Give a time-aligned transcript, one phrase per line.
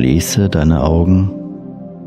[0.00, 1.28] Schließe deine Augen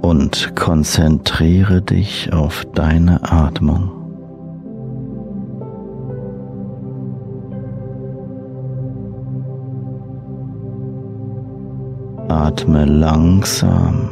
[0.01, 3.91] und konzentriere dich auf deine Atmung.
[12.29, 14.09] Atme langsam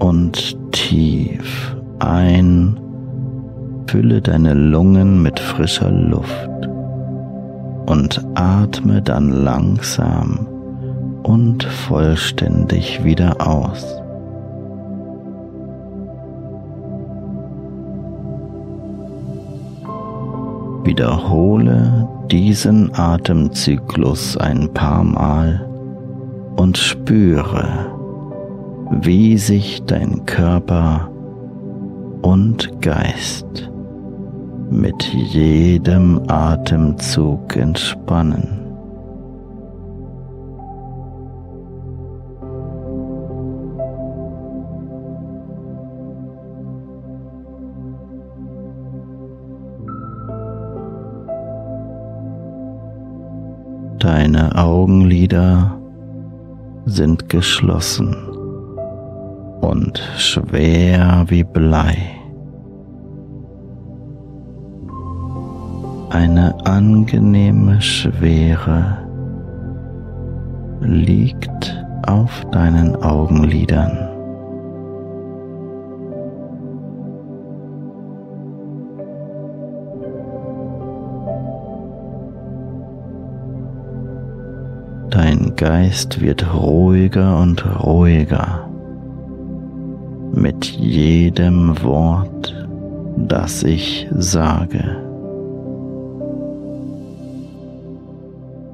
[0.00, 2.78] und tief ein,
[3.86, 6.68] fülle deine Lungen mit frischer Luft
[7.86, 10.57] und atme dann langsam
[11.28, 13.84] und vollständig wieder aus.
[20.84, 25.68] Wiederhole diesen Atemzyklus ein paar Mal
[26.56, 27.68] und spüre,
[29.02, 31.10] wie sich dein Körper
[32.22, 33.70] und Geist
[34.70, 38.57] mit jedem Atemzug entspannen.
[53.98, 55.76] Deine Augenlider
[56.86, 58.14] sind geschlossen
[59.60, 61.96] und schwer wie Blei.
[66.10, 68.98] Eine angenehme Schwere
[70.80, 74.07] liegt auf deinen Augenlidern.
[85.58, 88.68] Geist wird ruhiger und ruhiger
[90.32, 92.54] mit jedem Wort,
[93.16, 94.98] das ich sage.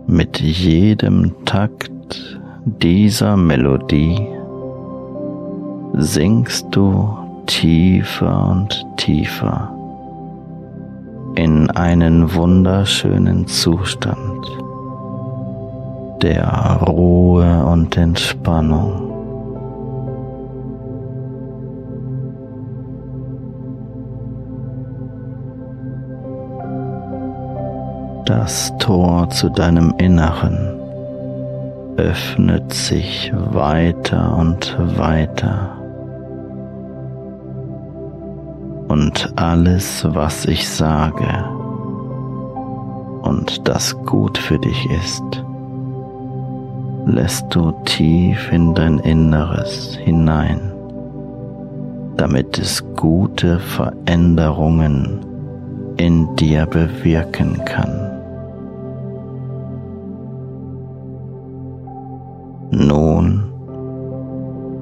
[0.07, 4.21] Mit jedem Takt dieser Melodie
[5.95, 7.17] sinkst du
[7.47, 9.75] tiefer und tiefer
[11.35, 14.34] in einen wunderschönen Zustand
[16.25, 19.13] der Ruhe und Entspannung.
[28.25, 30.81] Das Tor zu deinem Inneren
[31.99, 35.77] öffnet sich weiter und weiter.
[38.89, 41.45] Und alles, was ich sage
[43.21, 45.45] und das gut für dich ist,
[47.07, 50.73] lässt du tief in dein Inneres hinein,
[52.17, 55.21] damit es gute Veränderungen
[55.97, 58.11] in dir bewirken kann.
[62.71, 63.45] Nun,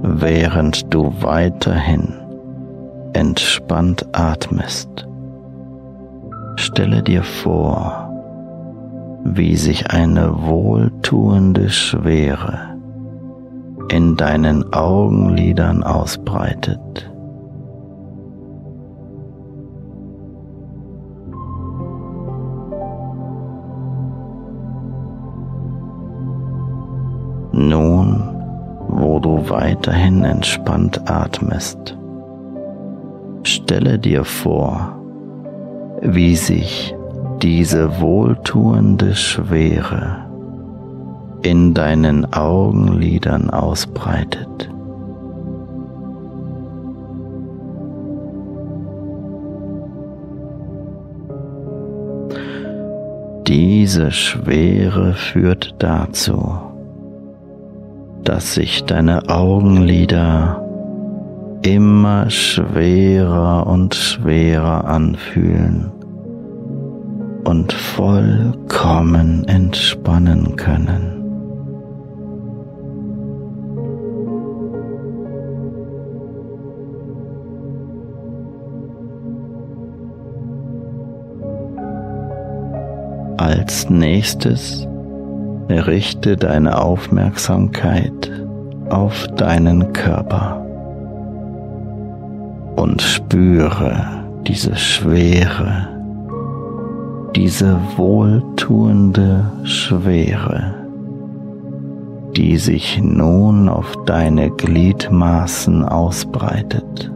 [0.02, 2.14] während du weiterhin
[3.12, 5.06] entspannt atmest,
[6.56, 8.11] stelle dir vor,
[9.24, 12.76] wie sich eine wohltuende Schwere
[13.88, 17.10] in deinen Augenlidern ausbreitet.
[27.52, 28.22] Nun,
[28.88, 31.96] wo du weiterhin entspannt atmest,
[33.42, 34.96] stelle dir vor,
[36.00, 36.94] wie sich
[37.42, 40.26] diese wohltuende Schwere
[41.42, 44.70] in deinen Augenlidern ausbreitet.
[53.48, 56.58] Diese Schwere führt dazu,
[58.22, 60.64] dass sich deine Augenlider
[61.62, 65.90] immer schwerer und schwerer anfühlen
[67.44, 71.22] und vollkommen entspannen können.
[83.38, 84.86] Als nächstes
[85.68, 88.30] richte deine Aufmerksamkeit
[88.88, 90.64] auf deinen Körper
[92.76, 94.06] und spüre
[94.46, 95.88] diese Schwere
[97.34, 100.74] diese wohltuende Schwere,
[102.36, 107.10] die sich nun auf deine Gliedmaßen ausbreitet.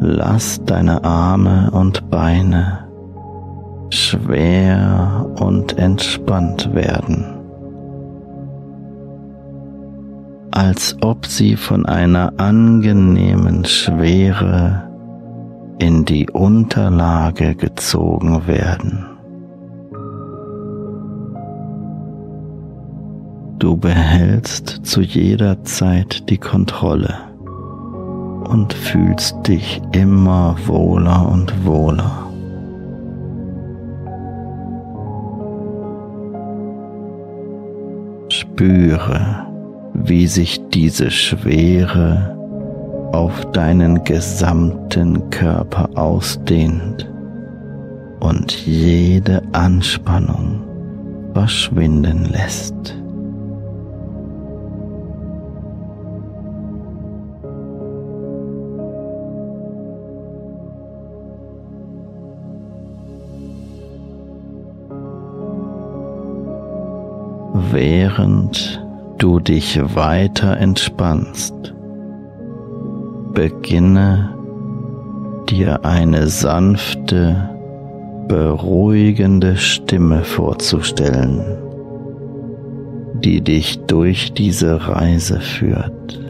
[0.00, 2.86] Lass deine Arme und Beine
[3.90, 7.35] schwer und entspannt werden,
[10.56, 14.88] als ob sie von einer angenehmen Schwere
[15.78, 19.04] in die Unterlage gezogen werden.
[23.58, 27.14] Du behältst zu jeder Zeit die Kontrolle
[28.48, 32.30] und fühlst dich immer wohler und wohler.
[38.30, 39.46] Spüre,
[40.04, 42.36] wie sich diese Schwere
[43.12, 47.10] auf deinen gesamten Körper ausdehnt
[48.20, 50.62] und jede Anspannung
[51.32, 52.74] verschwinden lässt.
[67.72, 68.85] Während
[69.18, 71.74] du dich weiter entspannst,
[73.32, 74.34] beginne
[75.48, 77.50] dir eine sanfte,
[78.28, 81.40] beruhigende Stimme vorzustellen,
[83.14, 86.20] die dich durch diese Reise führt,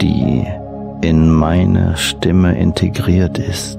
[0.00, 0.44] die
[1.02, 3.78] in meine Stimme integriert ist,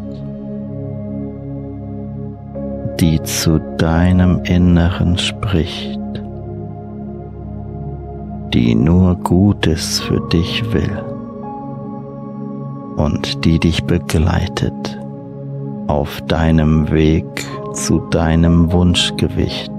[3.00, 6.01] die zu deinem Inneren spricht
[8.54, 11.04] die nur Gutes für dich will
[12.98, 15.00] und die dich begleitet
[15.88, 17.26] auf deinem Weg
[17.74, 19.72] zu deinem Wunschgewicht.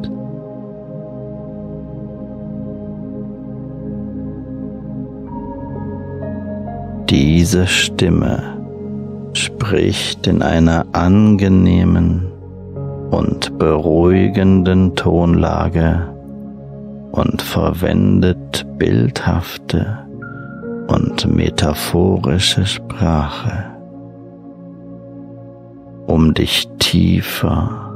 [7.11, 8.43] Diese Stimme
[9.35, 12.33] spricht in einer angenehmen
[13.11, 16.12] und beruhigenden Tonlage
[17.12, 19.99] und verwendet bildhafte
[20.88, 23.64] und metaphorische Sprache,
[26.06, 27.91] um dich tiefer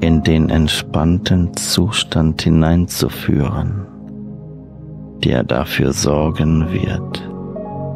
[0.00, 3.86] in den entspannten Zustand hineinzuführen,
[5.24, 7.28] der dafür sorgen wird,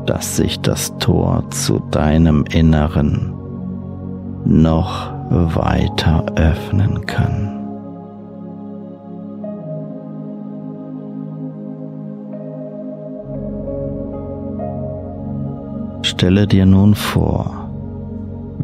[0.07, 3.33] dass sich das Tor zu deinem Inneren
[4.45, 7.60] noch weiter öffnen kann.
[16.21, 17.71] Stelle dir nun vor,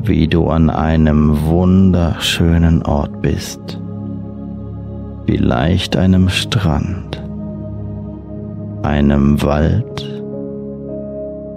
[0.02, 3.80] wie du an einem wunderschönen Ort bist,
[5.24, 7.24] vielleicht einem Strand,
[8.82, 10.22] einem Wald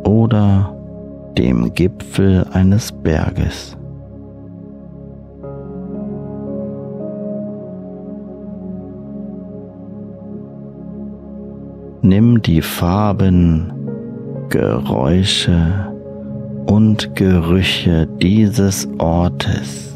[0.05, 0.73] oder
[1.37, 3.75] dem Gipfel eines Berges.
[12.01, 13.78] Nimm die Farben,
[14.49, 15.93] Geräusche
[16.65, 19.95] und Gerüche dieses Ortes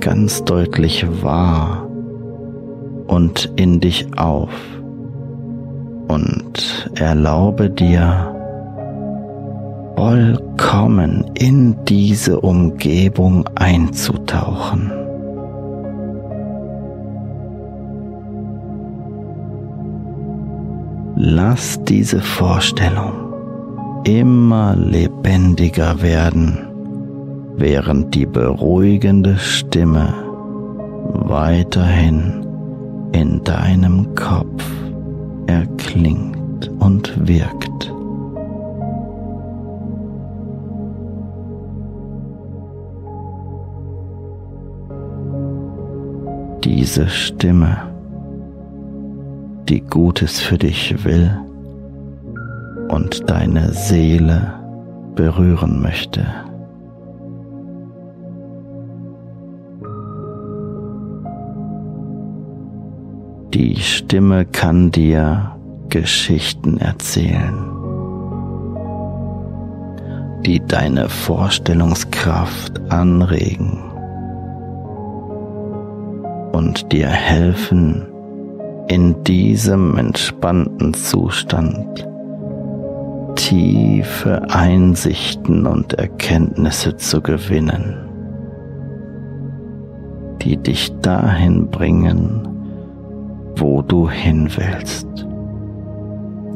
[0.00, 1.88] ganz deutlich wahr
[3.06, 4.50] und in dich auf
[6.08, 8.34] und erlaube dir
[9.96, 14.92] vollkommen in diese Umgebung einzutauchen.
[21.16, 23.25] Lass diese Vorstellung
[24.04, 26.58] immer lebendiger werden,
[27.56, 30.14] während die beruhigende Stimme
[31.12, 32.46] weiterhin
[33.12, 34.64] in deinem Kopf
[35.46, 37.92] erklingt und wirkt.
[46.64, 47.76] Diese Stimme,
[49.68, 51.45] die Gutes für dich will,
[52.88, 54.54] und deine Seele
[55.14, 56.26] berühren möchte.
[63.54, 65.56] Die Stimme kann dir
[65.88, 67.54] Geschichten erzählen,
[70.44, 73.82] die deine Vorstellungskraft anregen
[76.52, 78.06] und dir helfen,
[78.88, 82.06] in diesem entspannten Zustand
[83.46, 87.94] tiefe Einsichten und Erkenntnisse zu gewinnen,
[90.42, 92.48] die dich dahin bringen,
[93.54, 95.06] wo du hin willst,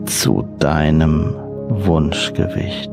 [0.06, 1.32] zu deinem
[1.68, 2.90] Wunschgewicht.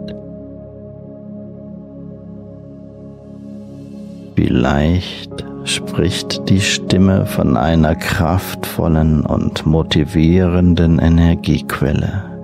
[4.35, 12.36] Vielleicht spricht die Stimme von einer kraftvollen und motivierenden Energiequelle,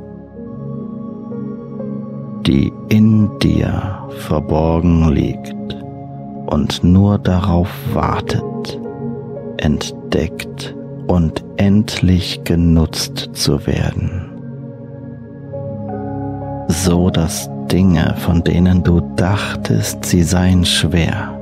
[2.45, 5.55] die in dir verborgen liegt
[6.47, 8.79] und nur darauf wartet,
[9.57, 10.75] entdeckt
[11.07, 14.29] und endlich genutzt zu werden,
[16.67, 21.39] so dass Dinge, von denen du dachtest, sie seien schwer,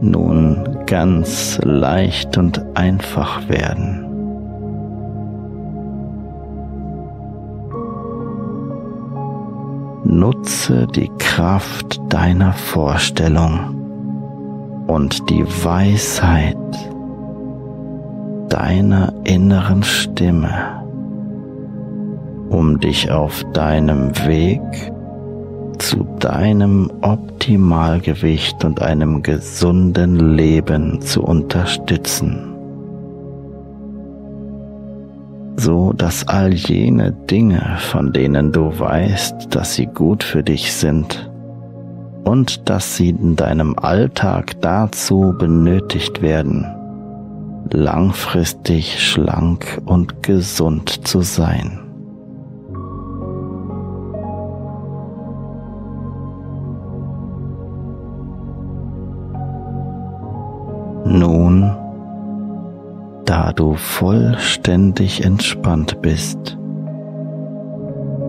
[0.00, 4.03] nun ganz leicht und einfach werden.
[10.14, 16.56] Nutze die Kraft deiner Vorstellung und die Weisheit
[18.48, 20.84] deiner inneren Stimme,
[22.48, 24.62] um dich auf deinem Weg
[25.78, 32.53] zu deinem Optimalgewicht und einem gesunden Leben zu unterstützen,
[35.56, 41.30] so dass all jene Dinge, von denen du weißt, dass sie gut für dich sind
[42.24, 46.66] und dass sie in deinem Alltag dazu benötigt werden,
[47.70, 51.80] langfristig schlank und gesund zu sein.
[61.06, 61.70] Nun,
[63.24, 66.58] da du vollständig entspannt bist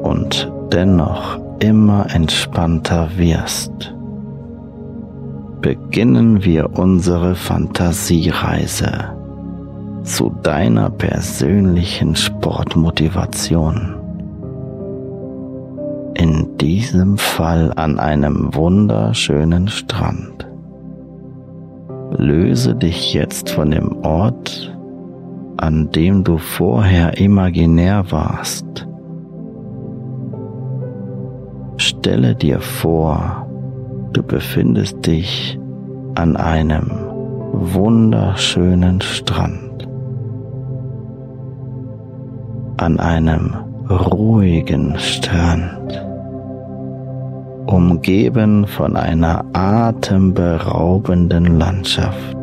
[0.03, 3.95] und dennoch immer entspannter wirst,
[5.61, 9.15] beginnen wir unsere Fantasiereise
[10.03, 13.95] zu deiner persönlichen Sportmotivation.
[16.13, 20.47] In diesem Fall an einem wunderschönen Strand.
[22.17, 24.71] Löse dich jetzt von dem Ort,
[25.57, 28.88] an dem du vorher imaginär warst.
[31.77, 33.47] Stelle dir vor,
[34.13, 35.59] du befindest dich
[36.15, 36.89] an einem
[37.51, 39.88] wunderschönen Strand,
[42.77, 43.53] an einem
[43.89, 46.05] ruhigen Strand
[47.67, 52.35] umgeben von einer atemberaubenden Landschaft.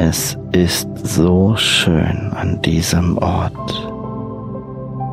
[0.00, 3.90] Es ist so schön an diesem Ort.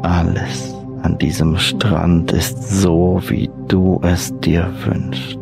[0.04, 5.40] Alles an diesem Strand ist so, wie du es dir wünschst.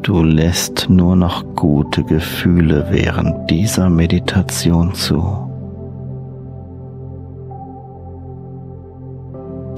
[0.00, 5.49] Du lässt nur noch gute Gefühle während dieser Meditation zu.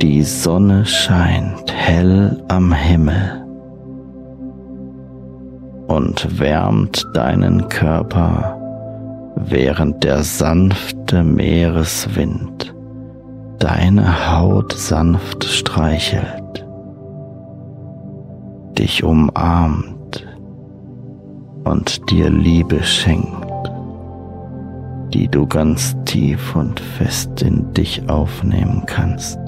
[0.02, 3.47] Die Sonne scheint hell am Himmel
[5.87, 8.59] und wärmt deinen Körper,
[9.37, 12.75] während der sanfte Meereswind
[13.61, 16.66] deine Haut sanft streichelt,
[18.76, 20.26] dich umarmt
[21.62, 23.71] und dir Liebe schenkt,
[25.14, 29.38] die du ganz tief und fest in dich aufnehmen kannst.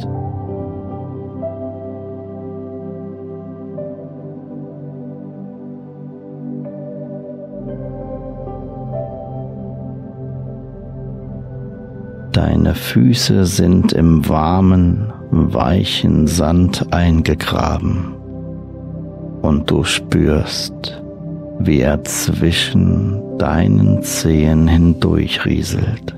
[12.34, 18.12] Deine Füße sind im warmen, weichen Sand eingegraben
[19.40, 21.00] und du spürst,
[21.60, 26.16] wie er zwischen deinen Zehen hindurchrieselt.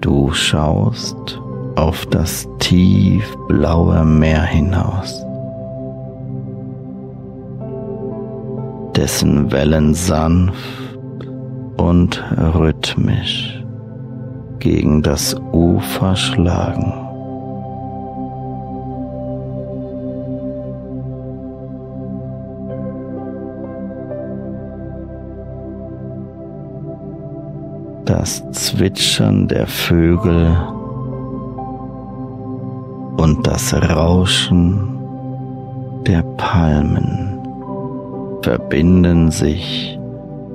[0.00, 1.38] Du schaust
[1.76, 5.24] auf das tiefblaue Meer hinaus,
[8.96, 10.54] dessen Wellen sanft
[11.76, 12.22] und
[12.54, 13.62] rhythmisch
[14.58, 16.92] gegen das Ufer schlagen.
[28.06, 30.56] Das Zwitschern der Vögel
[33.26, 34.88] und das Rauschen
[36.06, 37.40] der Palmen
[38.42, 39.98] verbinden sich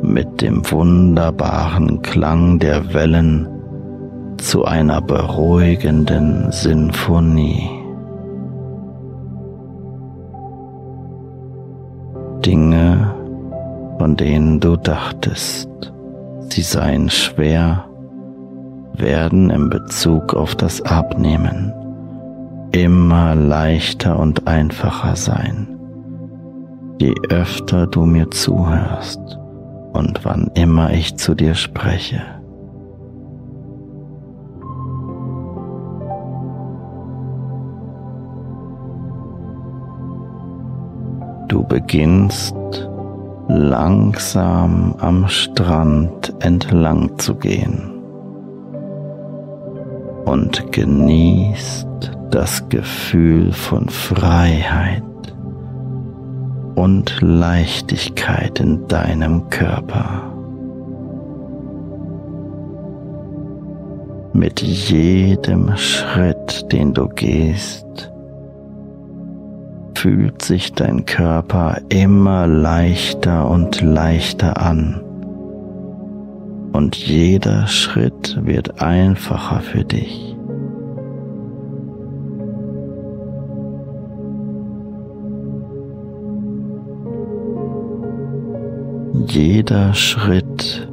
[0.01, 3.45] mit dem wunderbaren Klang der Wellen
[4.37, 7.69] zu einer beruhigenden Sinfonie.
[12.45, 13.13] Dinge,
[13.97, 15.69] von denen du dachtest,
[16.47, 17.83] sie seien schwer,
[18.93, 21.73] werden in Bezug auf das Abnehmen
[22.71, 25.67] immer leichter und einfacher sein,
[26.99, 29.19] je öfter du mir zuhörst
[29.93, 32.21] und wann immer ich zu dir spreche.
[41.49, 42.55] Du beginnst
[43.49, 47.90] langsam am Strand entlang zu gehen
[50.31, 51.87] und genießt
[52.29, 55.03] das Gefühl von Freiheit
[56.75, 60.33] und Leichtigkeit in deinem Körper.
[64.31, 68.09] Mit jedem Schritt, den du gehst,
[69.95, 75.01] fühlt sich dein Körper immer leichter und leichter an.
[76.71, 80.35] Und jeder Schritt wird einfacher für dich.
[89.27, 90.89] Jeder Schritt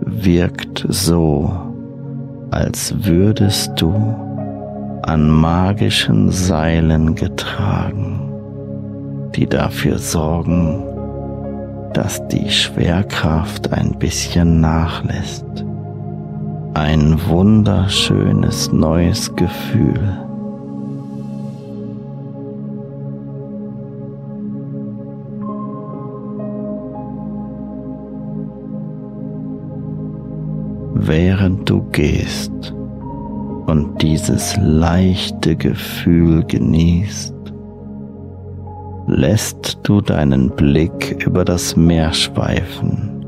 [0.00, 1.52] wirkt so,
[2.50, 3.92] als würdest du
[5.02, 8.16] an magischen Seilen getragen
[9.36, 10.82] die dafür sorgen,
[11.96, 15.46] dass die Schwerkraft ein bisschen nachlässt.
[16.74, 20.18] Ein wunderschönes neues Gefühl.
[30.92, 32.74] Während du gehst
[33.64, 37.35] und dieses leichte Gefühl genießt,
[39.06, 43.24] lässt du deinen Blick über das Meer schweifen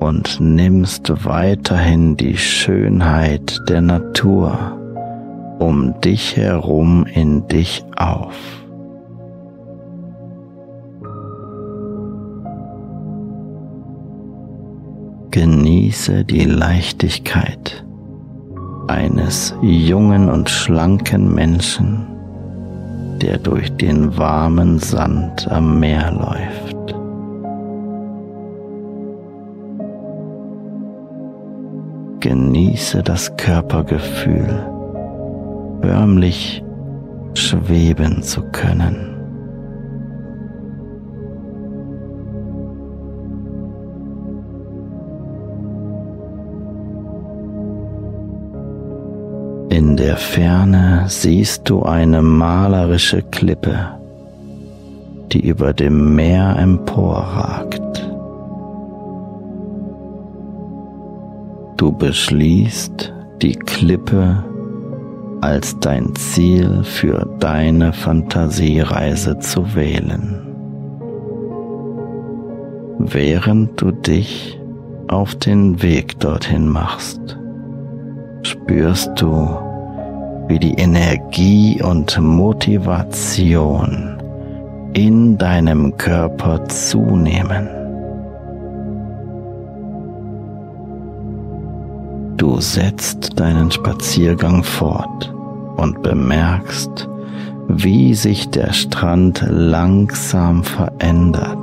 [0.00, 4.72] und nimmst weiterhin die Schönheit der Natur
[5.58, 8.36] um dich herum in dich auf.
[15.30, 17.84] Genieße die Leichtigkeit
[18.88, 22.15] eines jungen und schlanken Menschen
[23.22, 26.94] der durch den warmen Sand am Meer läuft.
[32.20, 34.66] Genieße das Körpergefühl,
[35.82, 36.62] förmlich
[37.34, 39.15] schweben zu können.
[50.16, 53.76] Der Ferne siehst du eine malerische Klippe,
[55.30, 57.82] die über dem Meer emporragt.
[61.76, 64.42] Du beschließt, die Klippe
[65.42, 70.40] als dein Ziel für deine Fantasiereise zu wählen.
[72.98, 74.58] Während du dich
[75.08, 77.38] auf den Weg dorthin machst,
[78.42, 79.65] spürst du,
[80.48, 84.16] wie die Energie und Motivation
[84.92, 87.68] in deinem Körper zunehmen.
[92.36, 95.34] Du setzt deinen Spaziergang fort
[95.76, 97.08] und bemerkst,
[97.68, 101.56] wie sich der Strand langsam verändert.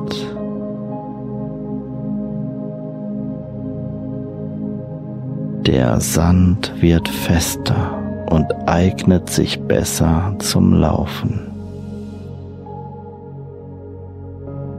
[5.65, 11.51] Der Sand wird fester und eignet sich besser zum Laufen.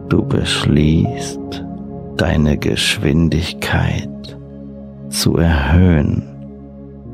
[0.09, 1.65] Du beschließt,
[2.17, 4.09] deine Geschwindigkeit
[5.09, 6.23] zu erhöhen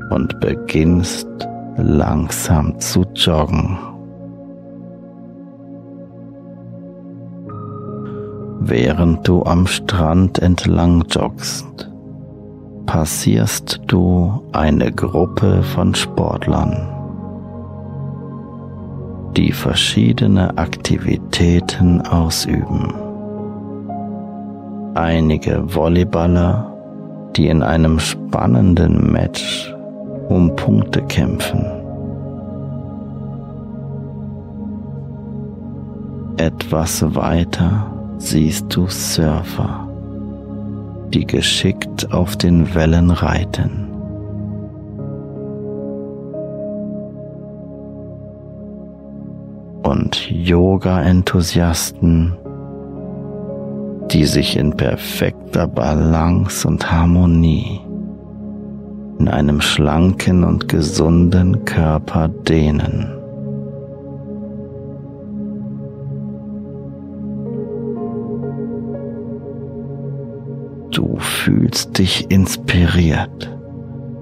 [0.09, 1.27] und beginnst
[1.77, 3.77] langsam zu joggen.
[8.59, 11.90] Während du am Strand entlang joggst,
[12.91, 16.75] passierst du eine Gruppe von Sportlern,
[19.37, 22.93] die verschiedene Aktivitäten ausüben.
[24.93, 26.69] Einige Volleyballer,
[27.37, 29.73] die in einem spannenden Match
[30.27, 31.65] um Punkte kämpfen.
[36.35, 39.90] Etwas weiter siehst du Surfer
[41.13, 43.87] die geschickt auf den Wellen reiten.
[49.83, 52.35] Und Yoga-Enthusiasten,
[54.11, 57.79] die sich in perfekter Balance und Harmonie
[59.19, 63.20] in einem schlanken und gesunden Körper dehnen.
[71.51, 73.53] Fühlst dich inspiriert,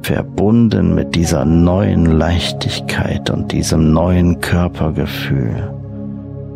[0.01, 5.71] verbunden mit dieser neuen Leichtigkeit und diesem neuen Körpergefühl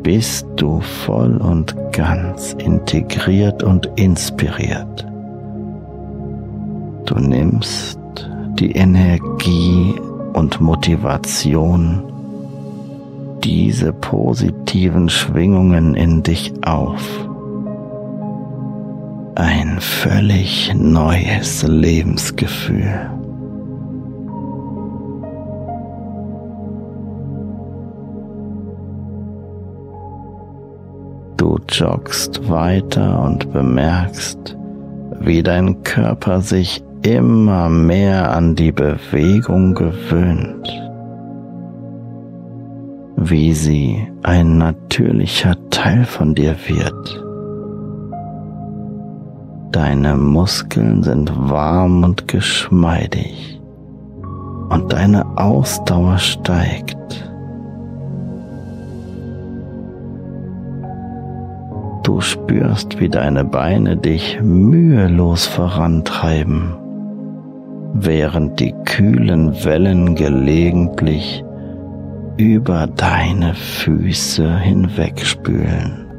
[0.01, 5.05] bist du voll und ganz integriert und inspiriert.
[7.05, 7.99] Du nimmst
[8.55, 9.93] die Energie
[10.33, 12.01] und Motivation,
[13.43, 17.29] diese positiven Schwingungen in dich auf.
[19.35, 23.09] Ein völlig neues Lebensgefühl.
[31.37, 34.55] Du joggst weiter und bemerkst,
[35.19, 40.69] wie dein Körper sich immer mehr an die Bewegung gewöhnt,
[43.17, 47.22] wie sie ein natürlicher Teil von dir wird.
[49.73, 53.59] Deine Muskeln sind warm und geschmeidig
[54.69, 56.95] und deine Ausdauer steigt.
[62.03, 66.75] Du spürst, wie deine Beine dich mühelos vorantreiben,
[67.95, 71.43] während die kühlen Wellen gelegentlich
[72.37, 76.12] über deine Füße hinwegspülen.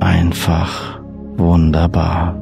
[0.00, 1.00] Einfach
[1.36, 2.34] wunderbar.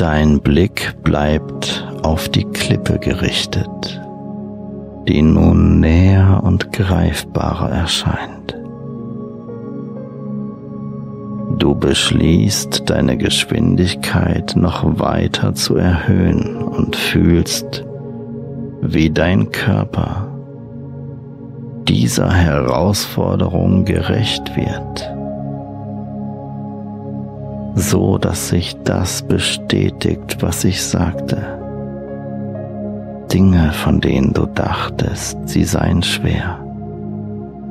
[0.00, 4.00] Dein Blick bleibt auf die Klippe gerichtet,
[5.08, 8.56] die nun näher und greifbarer erscheint.
[11.58, 17.84] Du beschließt, deine Geschwindigkeit noch weiter zu erhöhen und fühlst,
[18.80, 20.28] wie dein Körper
[21.88, 25.10] dieser Herausforderung gerecht wird
[27.74, 31.58] so dass sich das bestätigt, was ich sagte.
[33.32, 36.58] Dinge, von denen du dachtest, sie seien schwer,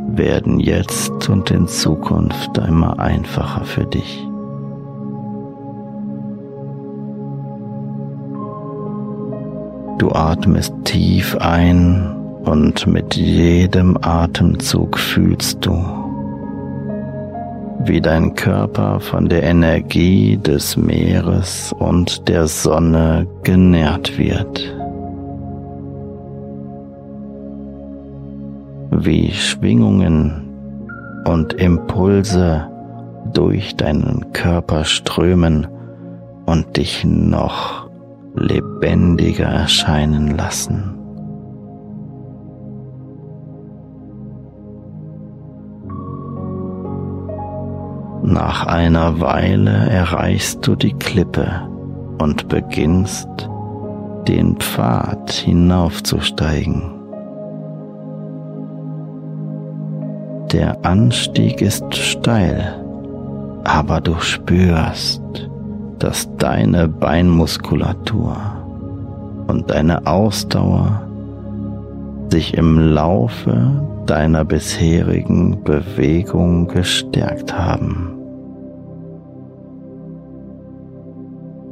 [0.07, 4.28] werden jetzt und in Zukunft immer einfacher für dich.
[9.99, 15.73] Du atmest tief ein und mit jedem Atemzug fühlst du,
[17.83, 24.73] wie dein Körper von der Energie des Meeres und der Sonne genährt wird.
[28.91, 30.49] Wie Schwingungen
[31.25, 32.69] und Impulse
[33.33, 35.67] durch deinen Körper strömen
[36.45, 37.88] und dich noch
[38.39, 40.95] lebendiger erscheinen lassen.
[48.23, 51.67] Nach einer Weile erreichst du die Klippe
[52.19, 53.27] und beginnst
[54.27, 56.99] den Pfad hinaufzusteigen.
[60.51, 62.83] Der Anstieg ist steil,
[63.63, 65.49] aber du spürst,
[65.99, 68.37] dass deine Beinmuskulatur
[69.47, 71.01] und deine Ausdauer
[72.29, 78.15] sich im Laufe deiner bisherigen Bewegung gestärkt haben.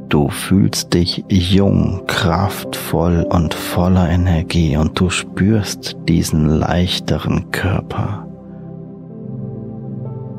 [0.10, 8.26] Du fühlst dich jung, kraftvoll und voller Energie und du spürst diesen leichteren Körper,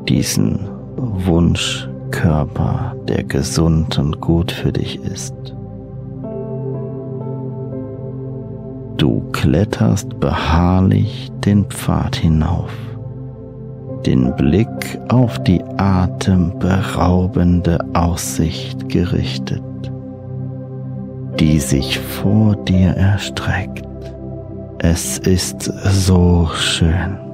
[0.07, 0.59] diesen
[2.09, 5.35] Wunschkörper, der gesund und gut für dich ist.
[8.97, 12.71] Du kletterst beharrlich den Pfad hinauf,
[14.05, 19.61] den Blick auf die atemberaubende Aussicht gerichtet,
[21.39, 23.85] die sich vor dir erstreckt.
[24.79, 27.28] Es ist so schön.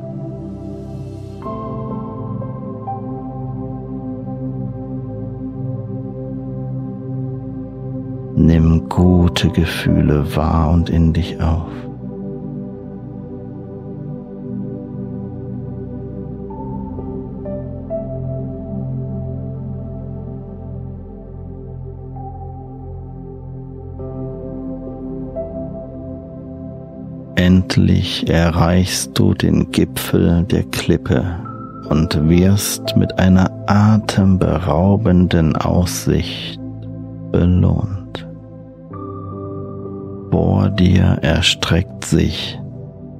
[8.45, 11.71] Nimm gute Gefühle wahr und in dich auf.
[27.35, 31.25] endlich erreichst du den Gipfel der Klippe
[31.89, 36.59] und wirst mit einer atemberaubenden Aussicht
[37.31, 38.04] belohnt.
[40.35, 42.59] Vor dir erstreckt sich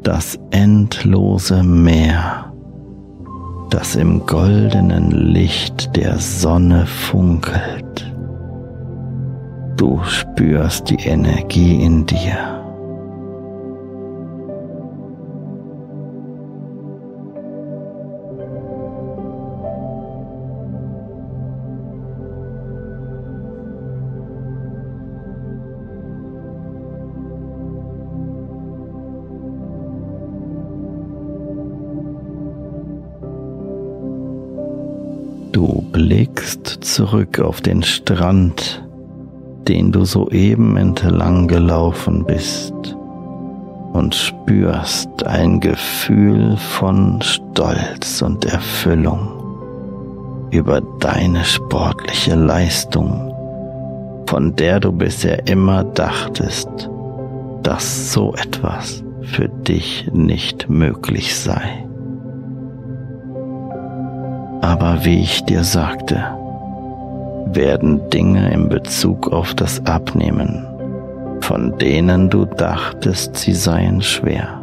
[0.03, 2.51] das endlose Meer,
[3.69, 8.13] das im goldenen Licht der Sonne funkelt.
[9.77, 12.54] Du spürst die Energie in dir
[36.55, 38.83] blickst zurück auf den Strand,
[39.67, 42.73] den du soeben entlang gelaufen bist
[43.93, 49.31] und spürst ein Gefühl von Stolz und Erfüllung
[50.51, 53.33] über deine sportliche Leistung,
[54.27, 56.89] von der du bisher immer dachtest,
[57.63, 61.85] dass so etwas für dich nicht möglich sei.
[64.61, 66.44] Aber wie ich dir sagte,
[67.55, 70.65] werden Dinge in Bezug auf das Abnehmen,
[71.41, 74.61] von denen du dachtest, sie seien schwer,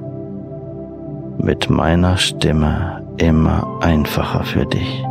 [1.39, 5.05] mit meiner Stimme immer einfacher für dich.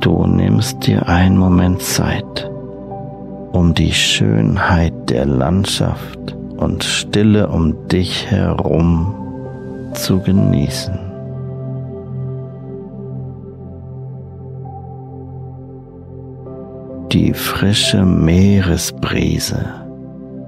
[0.00, 2.50] Du nimmst dir einen Moment Zeit,
[3.52, 9.14] um die Schönheit der Landschaft und Stille um dich herum
[9.94, 11.11] zu genießen.
[17.12, 19.66] Die frische Meeresbrise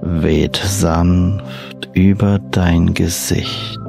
[0.01, 3.79] weht sanft über dein Gesicht,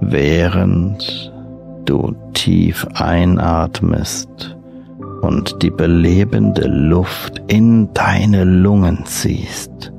[0.00, 1.32] während
[1.84, 4.56] du tief einatmest
[5.22, 9.92] und die belebende Luft in deine Lungen ziehst.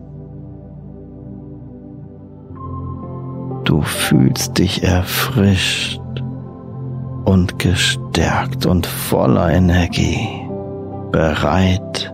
[3.64, 6.02] Du fühlst dich erfrischt
[7.24, 10.45] und gestärkt und voller Energie,
[11.12, 12.14] bereit,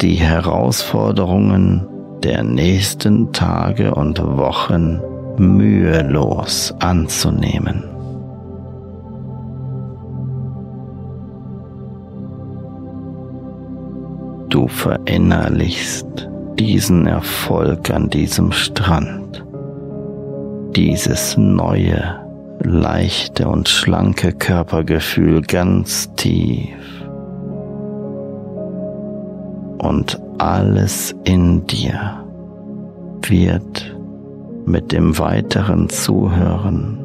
[0.00, 1.86] die Herausforderungen
[2.22, 5.00] der nächsten Tage und Wochen
[5.36, 7.84] mühelos anzunehmen.
[14.48, 19.26] Du verinnerlichst diesen Erfolg an diesem Strand
[20.76, 22.20] dieses neue,
[22.62, 26.95] leichte und schlanke Körpergefühl ganz tief.
[29.86, 32.24] Und alles in dir
[33.22, 33.96] wird
[34.66, 36.98] mit dem weiteren Zuhören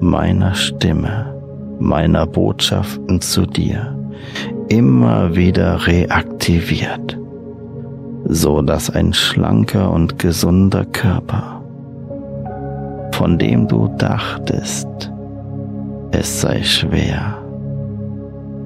[0.00, 1.34] meiner Stimme,
[1.78, 3.96] meiner Botschaften zu dir
[4.68, 7.18] immer wieder reaktiviert,
[8.26, 11.60] so dass ein schlanker und gesunder Körper
[13.20, 15.12] von dem du dachtest,
[16.10, 17.39] es sei schwer,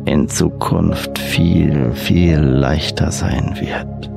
[0.07, 4.11] in Zukunft viel, viel leichter sein wird.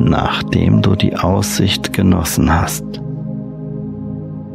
[0.00, 2.84] Nachdem du die Aussicht genossen hast,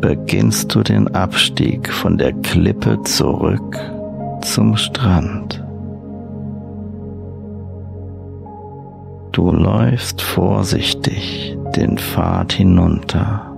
[0.01, 3.79] beginnst du den Abstieg von der Klippe zurück
[4.41, 5.64] zum Strand.
[9.35, 13.53] Du läufst vorsichtig den Pfad hinunter,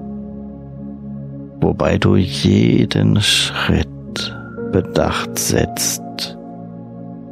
[1.62, 4.36] wobei du jeden Schritt
[4.72, 6.36] bedacht setzt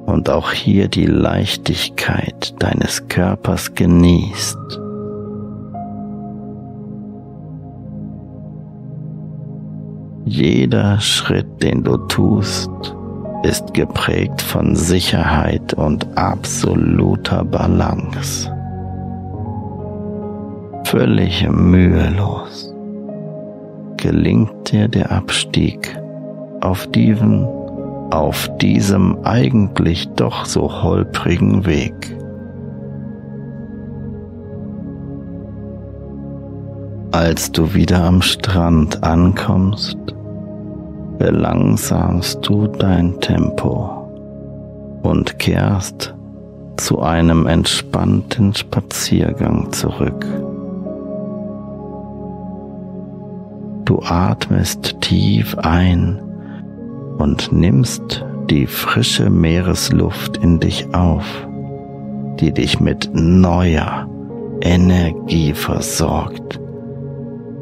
[0.05, 4.79] und auch hier die Leichtigkeit deines Körpers genießt.
[10.25, 12.95] Jeder Schritt, den du tust,
[13.45, 18.51] ist geprägt von Sicherheit und absoluter Balance.
[20.85, 22.73] Völlig mühelos
[23.97, 25.95] gelingt dir der Abstieg
[26.61, 27.45] auf diesem,
[28.09, 31.93] auf diesem eigentlich doch so holprigen Weg.
[37.11, 39.97] Als du wieder am Strand ankommst,
[41.25, 43.89] belangsamst du dein Tempo
[45.01, 46.13] und kehrst
[46.77, 50.23] zu einem entspannten Spaziergang zurück.
[53.85, 56.21] Du atmest tief ein
[57.17, 61.25] und nimmst die frische Meeresluft in dich auf,
[62.39, 64.07] die dich mit neuer
[64.61, 66.59] Energie versorgt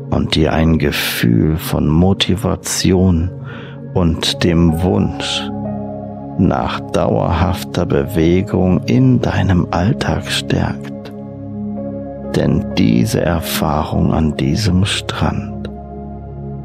[0.10, 3.32] und dir ein Gefühl von Motivation
[3.94, 5.50] und dem Wunsch
[6.38, 11.12] nach dauerhafter Bewegung in deinem Alltag stärkt.
[12.36, 15.70] Denn diese Erfahrung an diesem Strand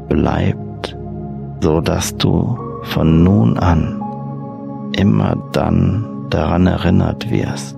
[0.07, 0.97] bleibt,
[1.61, 4.01] so dass du von nun an
[4.97, 7.77] immer dann daran erinnert wirst,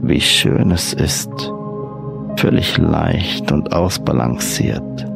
[0.00, 1.52] wie schön es ist,
[2.36, 5.06] völlig leicht und ausbalanciert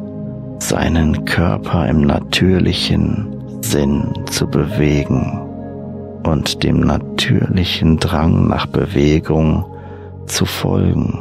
[0.61, 5.41] seinen Körper im natürlichen Sinn zu bewegen
[6.23, 9.65] und dem natürlichen Drang nach Bewegung
[10.27, 11.19] zu folgen.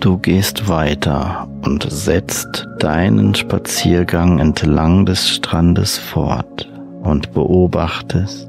[0.00, 6.68] Du gehst weiter und setzt deinen Spaziergang entlang des Strandes fort
[7.02, 8.48] und beobachtest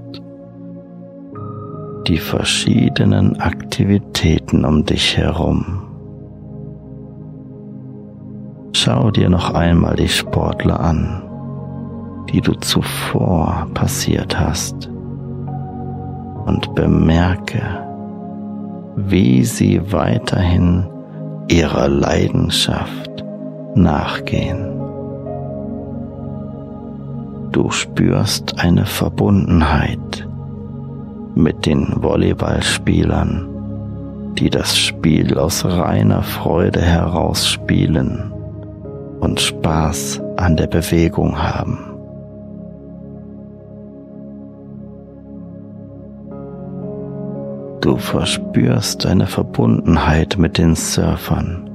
[2.07, 5.83] die verschiedenen Aktivitäten um dich herum.
[8.71, 11.23] Schau dir noch einmal die Sportler an,
[12.31, 14.89] die du zuvor passiert hast
[16.45, 17.61] und bemerke,
[18.95, 20.87] wie sie weiterhin
[21.49, 23.25] ihrer Leidenschaft
[23.75, 24.65] nachgehen.
[27.51, 30.26] Du spürst eine Verbundenheit
[31.37, 38.31] mit den Volleyballspielern, die das Spiel aus reiner Freude heraus spielen
[39.19, 41.79] und Spaß an der Bewegung haben.
[47.81, 51.69] Du verspürst eine Verbundenheit mit den Surfern,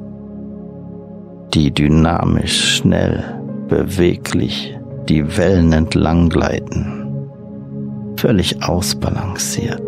[1.54, 3.24] die dynamisch, schnell,
[3.68, 4.76] beweglich
[5.08, 7.01] die Wellen entlang gleiten,
[8.22, 9.82] völlig ausbalanciert.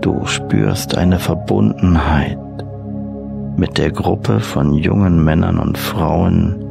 [0.00, 2.38] Du spürst eine Verbundenheit
[3.58, 6.64] mit der Gruppe von jungen Männern und Frauen,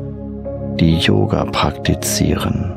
[0.79, 2.73] die Yoga praktizieren,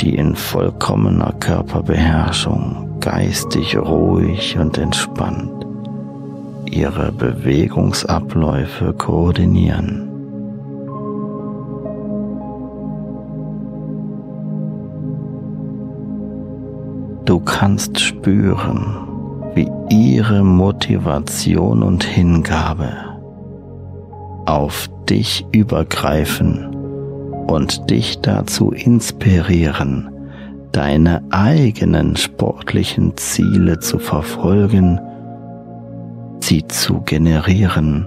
[0.00, 5.61] die in vollkommener Körperbeherrschung geistig ruhig und entspannt
[6.70, 10.08] ihre Bewegungsabläufe koordinieren.
[17.24, 18.96] Du kannst spüren,
[19.54, 22.92] wie ihre Motivation und Hingabe
[24.46, 26.66] auf dich übergreifen
[27.46, 30.10] und dich dazu inspirieren,
[30.72, 35.00] deine eigenen sportlichen Ziele zu verfolgen,
[36.52, 38.06] sie zu generieren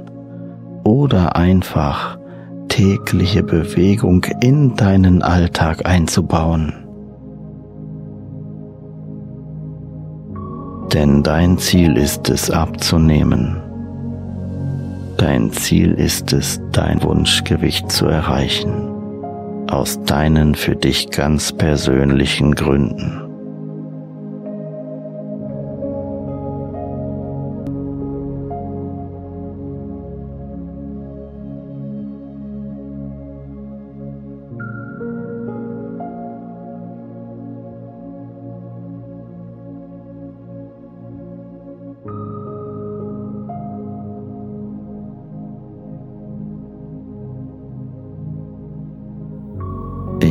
[0.84, 2.20] oder einfach
[2.68, 6.72] tägliche Bewegung in deinen Alltag einzubauen.
[10.94, 13.64] Denn dein Ziel ist es abzunehmen
[15.18, 18.92] Dein Ziel ist es, dein Wunschgewicht zu erreichen,
[19.68, 23.25] aus deinen für dich ganz persönlichen Gründen.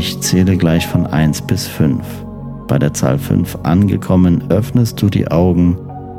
[0.07, 2.05] Ich zähle gleich von 1 bis 5.
[2.69, 5.79] Bei der Zahl 5 angekommen, öffnest du die Augen,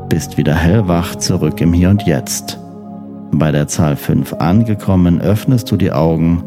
[0.09, 2.57] bist wieder hellwach zurück im Hier und Jetzt.
[3.31, 6.43] Bei der Zahl 5 angekommen, öffnest du die Augen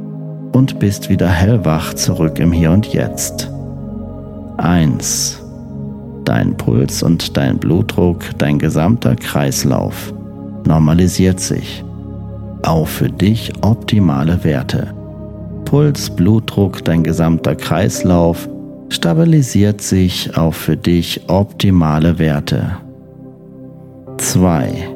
[0.53, 3.49] und bist wieder hellwach zurück im Hier und Jetzt.
[4.57, 5.41] 1.
[6.24, 10.12] Dein Puls und dein Blutdruck, dein gesamter Kreislauf
[10.66, 11.84] normalisiert sich
[12.62, 14.97] auf für dich optimale Werte.
[15.68, 18.48] Puls, Blutdruck, dein gesamter Kreislauf
[18.88, 22.78] stabilisiert sich auf für dich optimale Werte.
[24.16, 24.88] 2.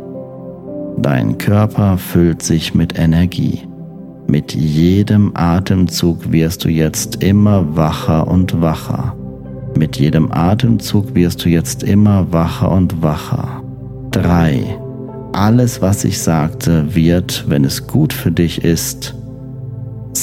[0.96, 3.68] Dein Körper füllt sich mit Energie.
[4.26, 9.14] Mit jedem Atemzug wirst du jetzt immer wacher und wacher.
[9.76, 13.62] Mit jedem Atemzug wirst du jetzt immer wacher und wacher.
[14.12, 14.78] 3.
[15.34, 19.14] Alles, was ich sagte, wird, wenn es gut für dich ist,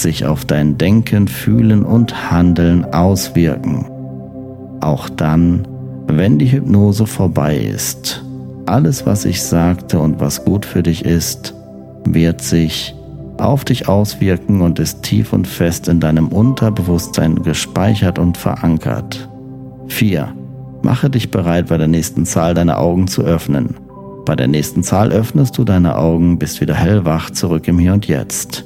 [0.02, 3.86] sich auf dein Denken, Fühlen und Handeln auswirken.
[4.82, 5.68] Auch dann,
[6.08, 8.24] wenn die Hypnose vorbei ist,
[8.66, 11.54] alles, was ich sagte und was gut für dich ist,
[12.06, 12.96] wird sich
[13.38, 19.30] auf dich auswirken und ist tief und fest in deinem Unterbewusstsein gespeichert und verankert.
[19.88, 20.34] 4.
[20.82, 23.76] Mache dich bereit, bei der nächsten Zahl deine Augen zu öffnen.
[24.26, 28.08] Bei der nächsten Zahl öffnest du deine Augen, bist wieder hellwach zurück im Hier und
[28.08, 28.66] Jetzt.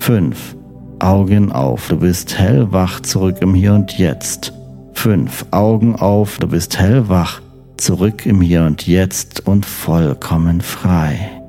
[0.00, 0.56] 5.
[1.00, 4.52] Augen auf, du bist hellwach zurück im Hier und Jetzt.
[4.94, 5.46] 5.
[5.50, 7.40] Augen auf, du bist hellwach
[7.76, 11.43] zurück im Hier und Jetzt und vollkommen frei.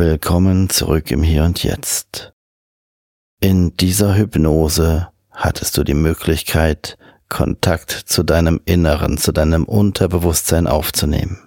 [0.00, 2.32] Willkommen zurück im Hier und Jetzt.
[3.38, 6.96] In dieser Hypnose hattest du die Möglichkeit,
[7.28, 11.46] Kontakt zu deinem Inneren, zu deinem Unterbewusstsein aufzunehmen.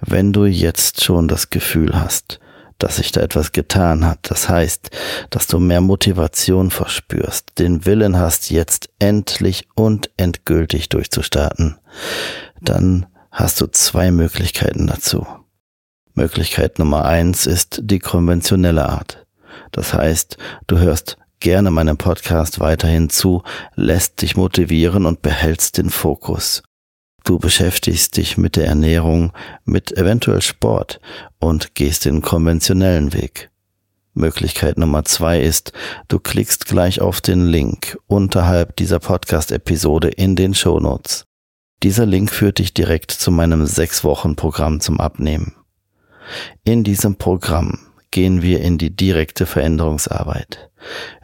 [0.00, 2.40] Wenn du jetzt schon das Gefühl hast,
[2.78, 4.90] dass sich da etwas getan hat, das heißt,
[5.30, 11.78] dass du mehr Motivation verspürst, den Willen hast, jetzt endlich und endgültig durchzustarten,
[12.60, 15.24] dann hast du zwei Möglichkeiten dazu.
[16.14, 19.26] Möglichkeit Nummer eins ist die konventionelle Art.
[19.72, 23.42] Das heißt, du hörst gerne meinem Podcast weiterhin zu,
[23.74, 26.62] lässt dich motivieren und behältst den Fokus.
[27.24, 29.32] Du beschäftigst dich mit der Ernährung,
[29.64, 31.00] mit eventuell Sport
[31.40, 33.50] und gehst den konventionellen Weg.
[34.12, 35.72] Möglichkeit Nummer zwei ist,
[36.06, 41.24] du klickst gleich auf den Link unterhalb dieser Podcast-Episode in den Show Notes.
[41.82, 45.54] Dieser Link führt dich direkt zu meinem sechs Wochen Programm zum Abnehmen.
[46.64, 47.78] In diesem Programm
[48.10, 50.70] gehen wir in die direkte Veränderungsarbeit.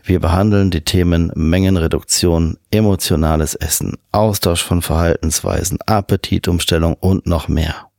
[0.02, 7.90] Wir behandeln die Themen Mengenreduktion, emotionales Essen, Austausch von Verhaltensweisen, Appetitumstellung und noch mehr.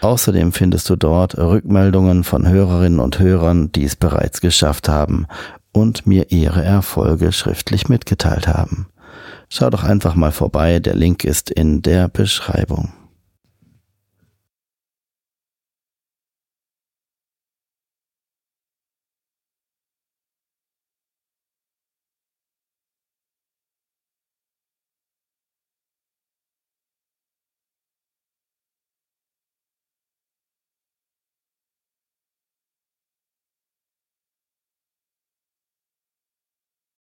[0.00, 5.26] Außerdem findest du dort Rückmeldungen von Hörerinnen und Hörern, die es bereits geschafft haben
[5.72, 8.88] und mir ihre Erfolge schriftlich mitgeteilt haben.
[9.48, 12.92] Schau doch einfach mal vorbei, der Link ist in der Beschreibung.